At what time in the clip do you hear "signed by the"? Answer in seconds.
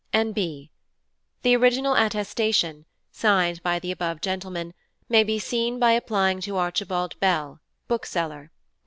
3.11-3.91